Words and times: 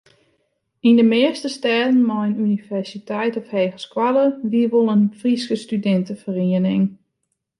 Yn 0.87 0.95
de 0.99 1.05
measte 1.13 1.47
stêden 1.57 1.99
mei 2.07 2.23
in 2.29 2.41
universiteit 2.47 3.33
of 3.39 3.47
hegeskoalle 3.55 4.25
wie 4.51 4.65
wol 4.71 4.89
in 4.95 5.03
Fryske 5.19 5.55
studinteferiening. 5.65 6.83